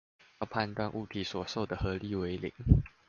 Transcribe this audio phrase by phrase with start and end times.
[0.39, 2.51] 要判斷物體所受的合力為零